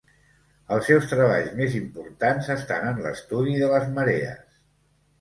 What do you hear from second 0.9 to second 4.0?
seus treballs més importants estan en l'estudi de les